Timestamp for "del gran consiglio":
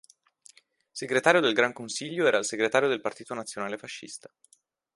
1.41-2.25